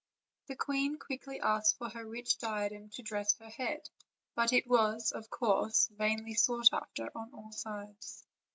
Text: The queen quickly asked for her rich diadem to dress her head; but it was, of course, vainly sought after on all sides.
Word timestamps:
The 0.47 0.55
queen 0.55 0.97
quickly 0.97 1.39
asked 1.39 1.77
for 1.77 1.87
her 1.89 2.03
rich 2.03 2.39
diadem 2.39 2.89
to 2.93 3.03
dress 3.03 3.37
her 3.37 3.49
head; 3.51 3.87
but 4.33 4.51
it 4.51 4.65
was, 4.65 5.11
of 5.11 5.29
course, 5.29 5.89
vainly 5.89 6.33
sought 6.33 6.69
after 6.73 7.11
on 7.13 7.31
all 7.35 7.51
sides. 7.51 8.25